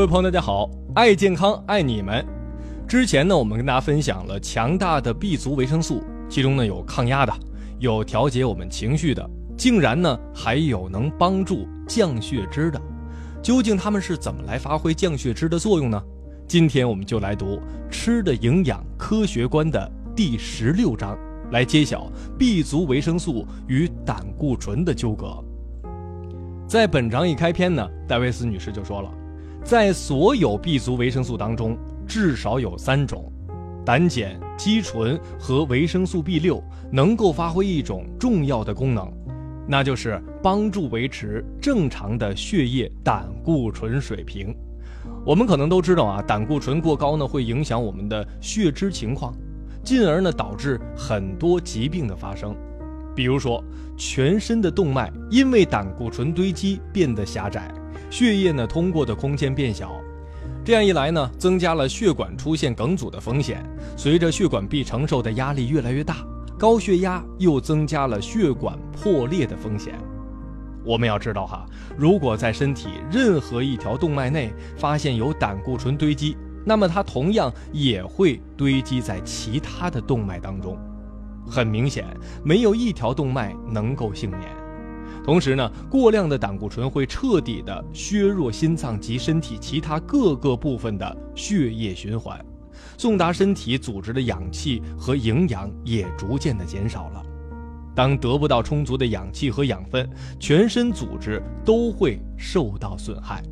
[0.00, 0.66] 各位朋友，大家好！
[0.94, 2.24] 爱健康，爱你们。
[2.88, 7.32] 之前呢，我们跟大家分享了强大的 B 族维生素，其中呢有抗压的，
[7.78, 9.28] 有调节我们情绪的，
[9.58, 12.80] 竟然呢还有能帮助降血脂的。
[13.42, 16.02] 究竟它们是怎么来发挥降血脂的作用呢？
[16.48, 17.56] 今天我们就来读
[17.90, 21.14] 《吃的营养科学观》的第十六章，
[21.52, 25.44] 来揭晓 B 族维生素与胆固醇的纠葛。
[26.66, 29.12] 在本章一开篇呢，戴维斯女士就说了。
[29.62, 33.30] 在所有 B 族维生素当中，至少有三种，
[33.84, 39.08] 胆碱、肌醇和维生素 B 六能够发挥一种重要的功能，
[39.68, 44.54] 那就是帮助维持正常的血液胆固醇水平。
[45.24, 49.32] 我们可能都知道啊，胆固醇过高呢会影响我们的血脂情况，
[49.84, 52.56] 进而呢导致很多疾病的发生，
[53.14, 53.62] 比如说
[53.96, 57.72] 全身的动脉因为胆固醇堆积变得狭窄。
[58.10, 59.92] 血液呢通过的空间变小，
[60.64, 63.64] 这样一来呢，增加了血管出现梗阻的风险。
[63.96, 66.16] 随着血管壁承受的压力越来越大，
[66.58, 69.94] 高血压又增加了血管破裂的风险。
[70.84, 71.64] 我们要知道哈，
[71.96, 80.76] 如果在身体任何一条动脉内发现有胆固醇堆积，那么它同样也会堆积在其他的动脉当中。
[81.46, 82.06] 很明显，
[82.42, 84.59] 没有一条动脉能够幸免。
[85.24, 92.42] 同时呢，过量的胆固醇会彻底的削弱心脏及身体其他各个部分的血液循环，
[92.96, 97.22] 送达身体组织的氧气和营养也逐渐的减少了。
[97.94, 103.42] 当得不到充足的氧气和养分，全身组织都会受到损害。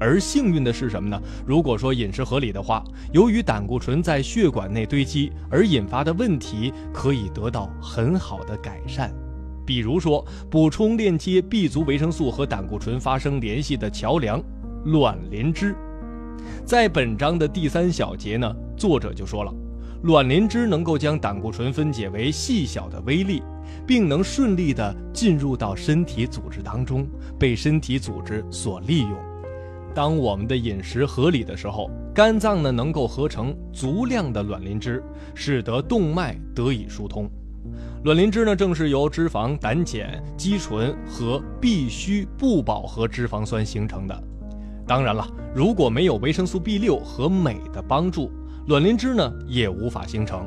[0.00, 1.20] 而幸运的是什么呢？
[1.44, 9.12] 如果说饮食合理的话，由于胆固醇在血管内堆积而引发的问题可以得到很好的改善。
[9.68, 14.42] 比如说，补充链接 B 族维生素和胆固醇发生联系的桥梁——
[14.92, 15.76] 卵磷脂。
[16.64, 19.52] 在本章的第三小节呢，作者就说了，
[20.04, 23.42] 卵磷脂能够将胆固醇分解为细小的微粒，
[23.86, 27.06] 并能顺利地进入到身体组织当中，
[27.38, 29.18] 被身体组织所利用。
[29.94, 35.04] 当我们的饮食合理的时候，肝脏呢能够合成足量的卵磷脂，
[35.34, 37.30] 使得动脉得以疏通。
[38.04, 44.22] 卵磷脂呢，正是由脂肪、胆碱、肌醇和必需不饱和脂肪酸形成的。
[44.86, 48.30] 当然了，如果没有维生素 B 六和镁的帮助，
[48.68, 50.46] 卵磷脂呢也无法形成。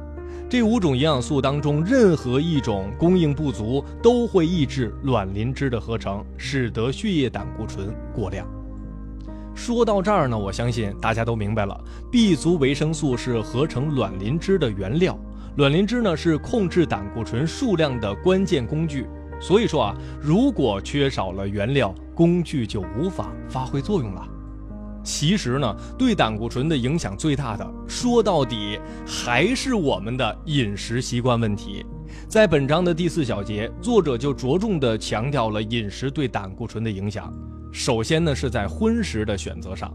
[0.50, 8.46] 这五种营养素当中，任何一种供应不足，都会抑制卵磷脂的合成，使得血液胆固醇过量。
[9.54, 11.80] 说到这儿呢，我相信大家都明白了
[12.12, 15.18] ，B 族维生素是合成卵磷脂的原料。
[15.58, 19.06] 卵磷脂呢是控制胆固醇数量的关键工具，
[19.40, 24.26] 所以说啊，如果缺少了原料，工具就无法发挥作用了。
[25.04, 31.86] 其实呢，对胆固醇的影响最大的，说到底还是我们的饮食习惯问题。
[32.30, 37.34] 在本章的第四小节，作者就着重的强调了饮食对胆固醇的影响。
[37.74, 39.94] 首先呢，是在荤食的选择上。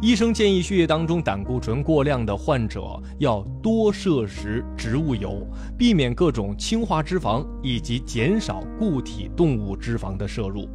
[0.00, 5.46] 医生建议血液当中胆固醇过量的患者要多摄食植物油，
[5.78, 10.68] 避免各种氢化脂肪以及减少固体动物脂肪的摄入。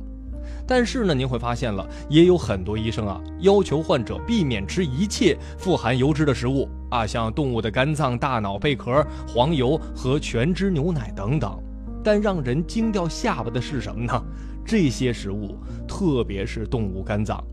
[0.68, 11.58] 但是呢，您会发现了，也有很多医生啊要求患者避免吃一切富含油脂的食物啊，像动物的肝脏、大脑、贝壳、黄油和全脂牛奶等等。
[12.04, 14.24] 但让人惊掉下巴的是什么呢？
[14.66, 17.44] 这些食物，特别是动物肝脏。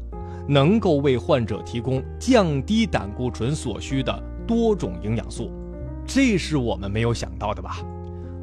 [0.48, 5.50] 能够为患者提供降低胆固醇所需的多种营养素，
[6.06, 7.78] 这是我们没有想到的吧？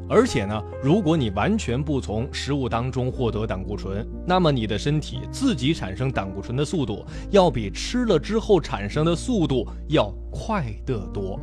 [0.06, 11.40] 而且呢，如果你完全不从食物当中获得胆固醇，那么你的身体自己产生胆固醇的速度，要比吃了之后产生的速度要快得多。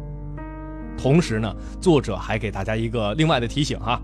[0.96, 4.00] 同时呢，作者还给大家一个另外的提醒哈，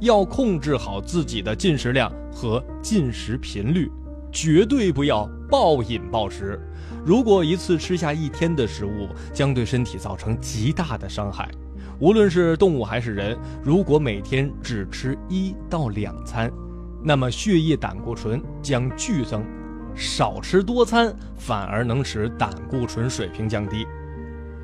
[0.00, 3.90] 要控制好自己的进食量和进食频率。
[4.36, 6.60] 绝对不要暴饮暴食。
[7.06, 11.48] 如果一次吃下一天的食物，将对身体造成极大的伤害。
[11.98, 13.34] 无论是动物还是人，
[13.64, 16.52] 如果每天只吃一到两餐，
[17.02, 19.42] 那么血液胆固醇将剧增。
[19.94, 23.86] 少吃多餐，反而能使胆固醇水平降低。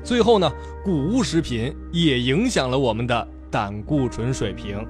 [0.03, 0.51] 最后呢，
[0.83, 4.85] 谷物食品也影响了我们的胆固醇水平。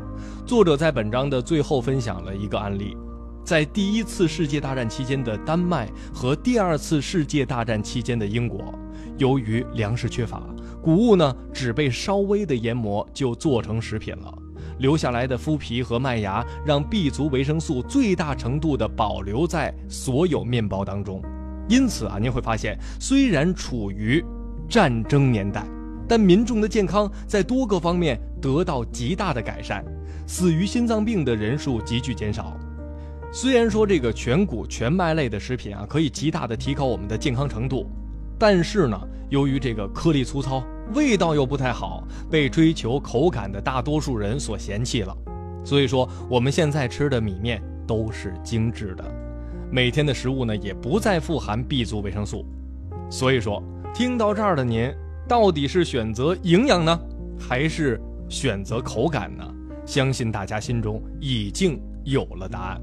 [0.46, 2.98] 作者在本章的最后分享了一个案例。
[3.44, 8.74] 在第一次世界大战期间的丹麦和第二次世界大战期间的英国，
[9.18, 10.42] 由于粮食缺乏，
[10.82, 14.34] 谷物呢只被稍微的研磨就做成食品了。
[14.80, 21.22] 留下来的麸皮和麦芽让 B 族维生素最大程度的保留在所有面包当中。
[21.68, 24.24] 因此啊，您会发现，虽然处于
[24.70, 25.66] 战争年代，
[26.08, 29.84] 但民众的健康在多个方面得到极大的改善，
[30.26, 32.58] 死于心脏病的人数急剧减少。
[33.36, 37.88] 虽然说这个全谷全麦类的食品啊，可以极大的提高我们的健康程度，
[38.38, 38.96] 但是呢，
[39.32, 40.64] 由于这个颗粒粗糙，
[40.94, 45.18] 味道又不太好，被追求口感的大多数人所嫌弃了。
[45.66, 49.04] 所以说，我们现在吃的米面都是精致的，
[49.72, 52.46] 每天的食物呢也不再富含 B 族维生素。
[53.10, 53.64] 所以说，
[53.96, 54.94] 听到这儿的您，
[55.28, 57.00] 到底是选择营养呢，
[57.40, 58.00] 还是
[58.30, 59.44] 选择口感呢？
[59.88, 62.80] 相信大家心中已经有了答案。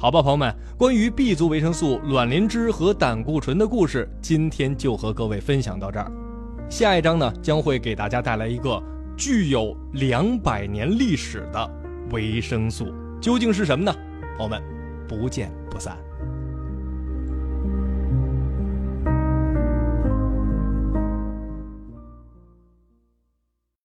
[0.00, 6.08] 好吧，朋友们，关于 B 族维生素、卵磷脂和胆固醇的故事，今天就和各位分享到这儿。
[6.70, 8.80] 下一章呢，将会给大家带来一个
[9.16, 11.70] 具有两百年历史的。
[12.12, 13.92] 维生素究竟是什么呢？
[14.36, 14.62] 朋友们，
[15.08, 15.98] 不见不散。